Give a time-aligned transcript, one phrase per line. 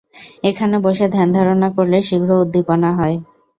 [0.43, 3.17] এখানে বসে ধ্যানধারণা করলে শীঘ্র উদ্দীপনা হয়।